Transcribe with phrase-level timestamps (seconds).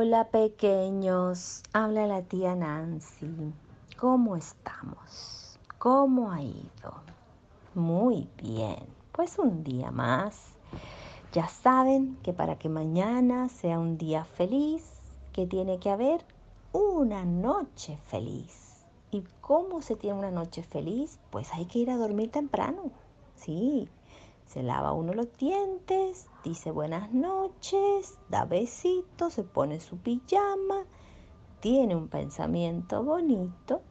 [0.00, 3.52] Hola pequeños, habla la tía Nancy.
[3.98, 5.58] ¿Cómo estamos?
[5.78, 7.02] ¿Cómo ha ido?
[7.74, 8.78] Muy bien,
[9.10, 10.50] pues un día más.
[11.32, 14.84] Ya saben que para que mañana sea un día feliz,
[15.32, 16.24] que tiene que haber
[16.70, 18.86] una noche feliz.
[19.10, 21.18] ¿Y cómo se tiene una noche feliz?
[21.30, 22.92] Pues hay que ir a dormir temprano.
[23.34, 23.88] Sí,
[24.48, 30.84] se lava uno los dientes, dice buenas noches, da besitos, se pone su pijama,
[31.60, 33.82] tiene un pensamiento bonito,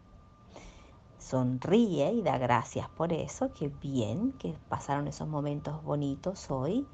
[1.19, 6.87] sonríe y da gracias por eso, que bien que pasaron esos momentos bonitos hoy.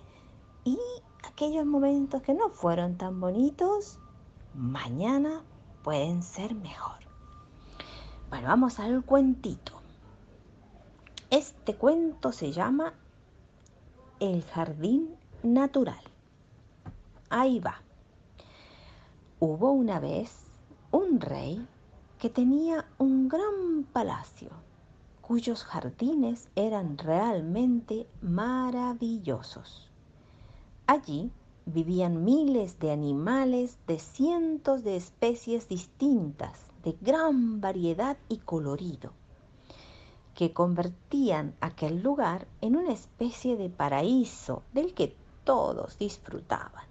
[0.65, 0.77] Y
[1.25, 3.97] aquellos momentos que no fueron tan bonitos,
[4.53, 5.41] mañana
[5.83, 6.97] pueden ser mejor.
[8.29, 9.73] Bueno, vamos al cuentito.
[11.29, 12.93] Este cuento se llama
[14.19, 16.01] el jardín natural.
[17.29, 17.81] Ahí va.
[19.39, 20.45] Hubo una vez
[20.91, 21.67] un rey
[22.19, 24.49] que tenía un gran palacio
[25.21, 29.89] cuyos jardines eran realmente maravillosos.
[30.85, 31.31] Allí
[31.65, 39.13] vivían miles de animales de cientos de especies distintas, de gran variedad y colorido
[40.35, 46.85] que convertían aquel lugar en una especie de paraíso del que todos disfrutaban.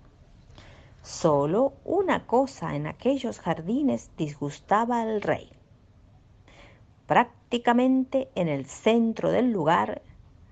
[1.02, 5.50] Solo una cosa en aquellos jardines disgustaba al rey.
[7.06, 10.02] Prácticamente en el centro del lugar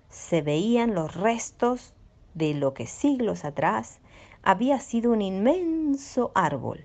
[0.09, 1.95] se veían los restos
[2.35, 4.01] de lo que siglos atrás
[4.43, 6.85] había sido un inmenso árbol,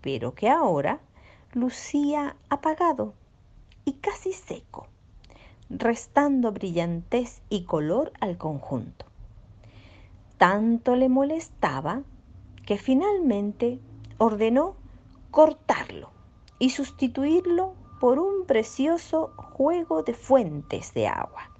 [0.00, 1.00] pero que ahora
[1.52, 3.12] lucía apagado
[3.84, 4.88] y casi seco
[5.70, 9.06] restando brillantez y color al conjunto.
[10.38, 12.02] Tanto le molestaba
[12.64, 13.80] que finalmente
[14.18, 14.76] ordenó
[15.30, 16.10] cortarlo
[16.58, 21.50] y sustituirlo por un precioso juego de fuentes de agua.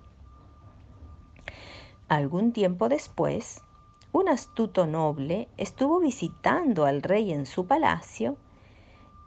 [2.08, 3.62] Algún tiempo después,
[4.12, 8.36] un astuto noble estuvo visitando al rey en su palacio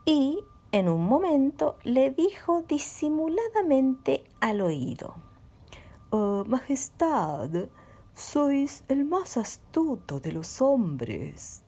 [0.05, 0.39] y
[0.71, 5.15] en un momento le dijo disimuladamente al oído,
[6.11, 7.49] oh, Majestad,
[8.13, 11.63] sois el más astuto de los hombres.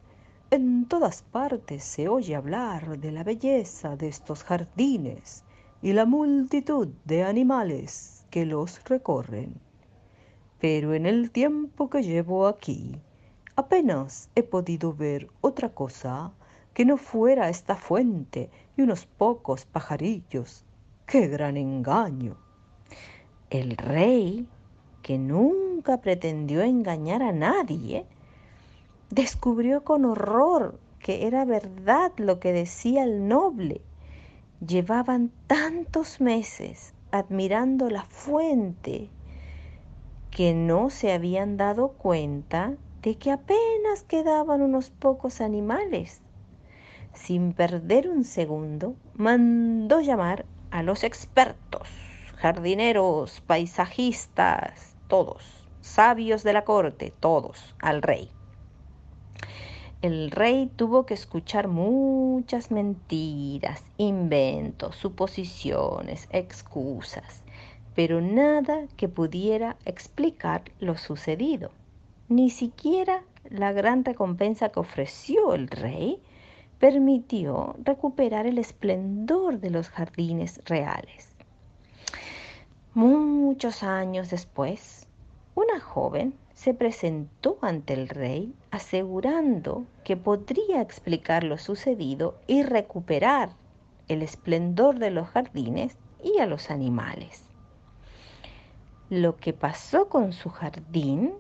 [0.52, 5.44] En todas partes se oye hablar de la belleza de estos jardines
[5.82, 9.60] y la multitud de animales que los recorren.
[10.60, 13.02] Pero en el tiempo que llevo aquí,
[13.56, 16.34] apenas he podido ver otra cosa
[16.74, 20.66] que no fuera esta fuente y unos pocos pajarillos.
[21.06, 22.38] ¡Qué gran engaño!
[23.50, 24.48] El rey,
[25.02, 28.06] que nunca pretendió engañar a nadie,
[29.10, 33.82] descubrió con horror que era verdad lo que decía el noble.
[34.66, 39.10] Llevaban tantos meses admirando la fuente
[40.30, 46.22] que no se habían dado cuenta de que apenas quedaban unos pocos animales
[47.14, 51.88] sin perder un segundo, mandó llamar a los expertos,
[52.38, 55.44] jardineros, paisajistas, todos,
[55.82, 58.30] sabios de la corte, todos, al rey.
[60.02, 67.44] El rey tuvo que escuchar muchas mentiras, inventos, suposiciones, excusas,
[67.94, 71.70] pero nada que pudiera explicar lo sucedido.
[72.30, 76.20] Ni siquiera la gran recompensa que ofreció el rey
[76.82, 81.30] permitió recuperar el esplendor de los jardines reales.
[82.96, 85.06] Muchos años después,
[85.54, 93.52] una joven se presentó ante el rey asegurando que podría explicar lo sucedido y recuperar
[94.08, 97.44] el esplendor de los jardines y a los animales.
[99.12, 101.34] Lo que pasó con su jardín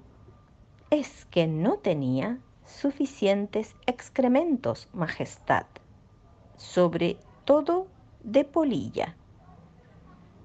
[0.91, 2.37] es que no tenía
[2.71, 5.65] suficientes excrementos, Majestad,
[6.57, 7.87] sobre todo
[8.23, 9.15] de polilla.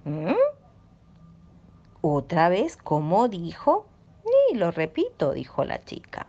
[0.04, 0.34] ¿Mm?
[2.00, 3.86] Otra vez, como dijo?
[4.24, 6.26] Ni lo repito, dijo la chica.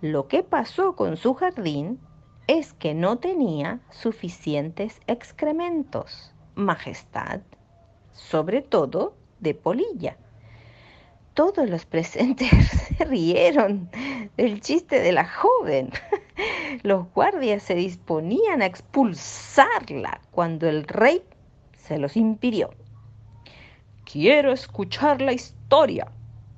[0.00, 2.00] Lo que pasó con su jardín
[2.46, 7.40] es que no tenía suficientes excrementos, Majestad,
[8.12, 10.16] sobre todo de polilla.
[11.34, 12.50] Todos los presentes
[12.98, 13.90] se rieron
[14.36, 15.90] del chiste de la joven.
[16.82, 21.22] Los guardias se disponían a expulsarla cuando el rey
[21.76, 22.70] se los impidió.
[24.04, 26.10] Quiero escuchar la historia,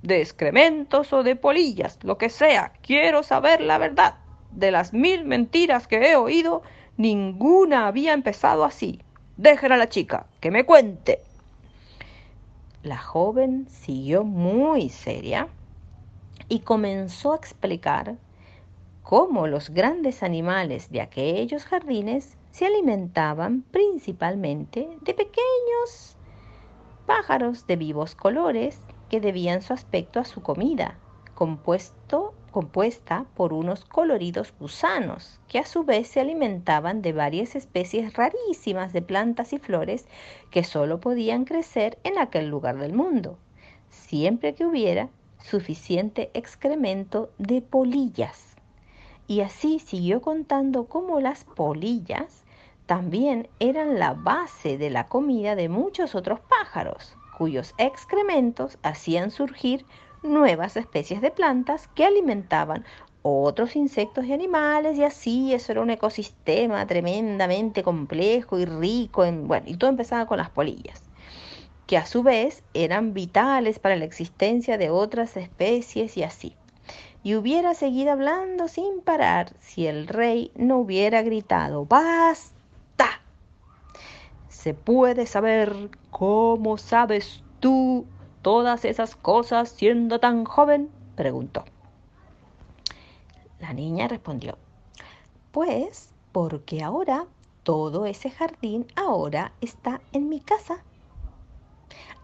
[0.02, 4.16] de excrementos o de polillas, lo que sea, quiero saber la verdad,
[4.50, 6.62] de las mil mentiras que he oído,
[6.96, 9.00] ninguna había empezado así.
[9.36, 11.22] Dejen a la chica, que me cuente.
[12.84, 15.48] La joven siguió muy seria
[16.50, 18.18] y comenzó a explicar
[19.02, 26.14] cómo los grandes animales de aquellos jardines se alimentaban principalmente de pequeños
[27.06, 28.78] pájaros de vivos colores
[29.08, 30.98] que debían su aspecto a su comida,
[31.34, 38.14] compuesto, compuesta por unos coloridos gusanos, que a su vez se alimentaban de varias especies
[38.14, 40.06] rarísimas de plantas y flores
[40.52, 43.38] que solo podían crecer en aquel lugar del mundo,
[43.90, 45.08] siempre que hubiera
[45.42, 48.54] suficiente excremento de polillas.
[49.26, 52.44] Y así siguió contando cómo las polillas
[52.86, 59.84] también eran la base de la comida de muchos otros pájaros, cuyos excrementos hacían surgir
[60.24, 62.84] nuevas especies de plantas que alimentaban
[63.22, 69.46] otros insectos y animales y así eso era un ecosistema tremendamente complejo y rico en,
[69.46, 71.04] bueno, y todo empezaba con las polillas
[71.86, 76.56] que a su vez eran vitales para la existencia de otras especies y así.
[77.22, 83.22] Y hubiera seguido hablando sin parar si el rey no hubiera gritado, ¡Basta!
[84.48, 88.06] ¿Se puede saber cómo sabes tú
[88.44, 90.88] todas esas cosas siendo tan joven?
[91.16, 91.64] preguntó.
[93.58, 94.56] La niña respondió,
[95.50, 97.26] pues porque ahora
[97.64, 100.84] todo ese jardín ahora está en mi casa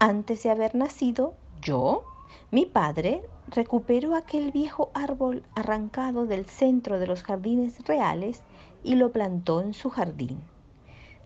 [0.01, 2.03] antes de haber nacido yo,
[2.49, 8.41] mi padre recuperó aquel viejo árbol arrancado del centro de los jardines reales
[8.83, 10.41] y lo plantó en su jardín.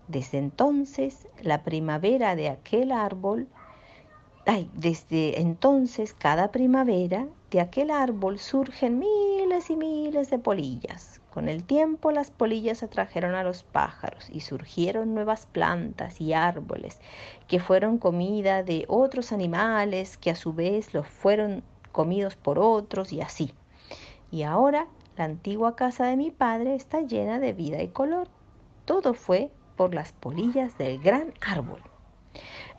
[0.09, 3.47] Desde entonces, la primavera de aquel árbol,
[4.73, 11.63] desde entonces cada primavera de aquel árbol surgen miles y miles de polillas, con el
[11.63, 16.99] tiempo las polillas atrajeron a los pájaros y surgieron nuevas plantas y árboles
[17.47, 23.11] que fueron comida de otros animales que a su vez los fueron comidos por otros
[23.13, 23.51] y así.
[24.29, 24.87] Y ahora
[25.17, 28.27] la antigua casa de mi padre está llena de vida y color.
[28.85, 31.81] Todo fue por las polillas del gran árbol.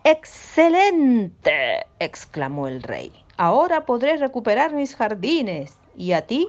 [0.08, 1.84] ¡Excelente!
[1.98, 3.12] exclamó el rey.
[3.36, 6.48] Ahora podré recuperar mis jardines y a ti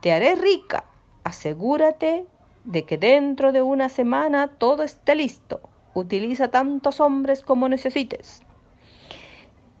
[0.00, 0.84] te haré rica
[1.24, 2.26] asegúrate
[2.64, 5.60] de que dentro de una semana todo esté listo.
[5.94, 8.42] Utiliza tantos hombres como necesites.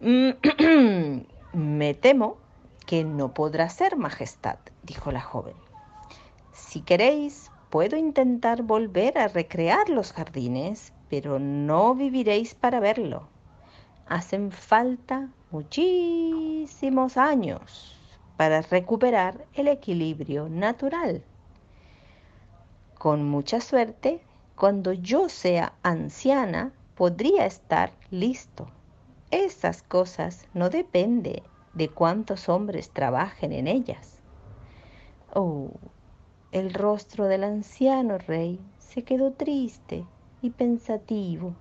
[0.00, 2.36] Me temo
[2.86, 5.54] que no podrá ser, Majestad, dijo la joven.
[6.52, 13.28] Si queréis, puedo intentar volver a recrear los jardines, pero no viviréis para verlo.
[14.06, 17.96] Hacen falta muchísimos años
[18.36, 21.22] para recuperar el equilibrio natural.
[22.98, 24.20] Con mucha suerte,
[24.56, 28.68] cuando yo sea anciana, podría estar listo.
[29.30, 31.42] Esas cosas no dependen
[31.74, 34.20] de cuántos hombres trabajen en ellas.
[35.34, 35.70] Oh,
[36.52, 40.04] el rostro del anciano rey se quedó triste
[40.44, 41.54] y pensativo,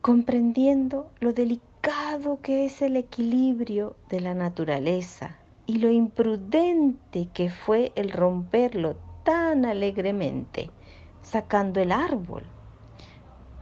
[0.00, 5.36] comprendiendo lo delicado que es el equilibrio de la naturaleza
[5.66, 10.70] y lo imprudente que fue el romperlo tan alegremente,
[11.22, 12.44] sacando el árbol.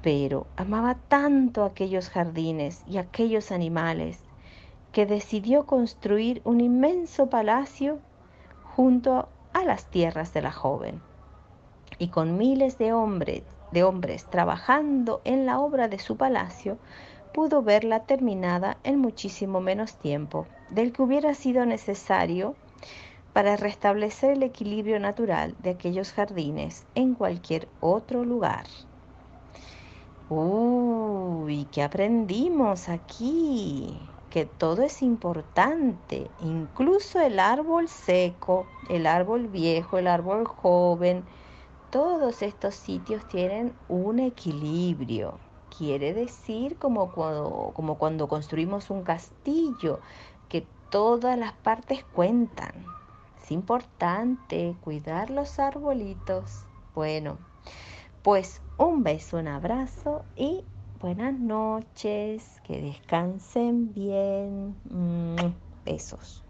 [0.02, 4.20] Pero amaba tanto aquellos jardines y aquellos animales
[4.92, 7.98] que decidió construir un inmenso palacio
[8.76, 11.00] junto a las tierras de la joven.
[11.98, 13.42] Y con miles de hombres,
[13.76, 16.78] de hombres trabajando en la obra de su palacio,
[17.34, 22.54] pudo verla terminada en muchísimo menos tiempo del que hubiera sido necesario
[23.34, 28.64] para restablecer el equilibrio natural de aquellos jardines en cualquier otro lugar.
[30.30, 33.94] Uy, ¿qué aprendimos aquí?
[34.30, 41.24] Que todo es importante, incluso el árbol seco, el árbol viejo, el árbol joven.
[41.90, 45.38] Todos estos sitios tienen un equilibrio.
[45.76, 50.00] Quiere decir como cuando, como cuando construimos un castillo,
[50.48, 52.96] que todas las partes cuentan
[53.46, 56.64] es importante cuidar los arbolitos.
[56.96, 57.38] Bueno,
[58.24, 60.64] pues un beso, un abrazo y
[61.00, 62.60] buenas noches.
[62.64, 64.74] Que descansen bien.
[65.84, 66.45] Besos.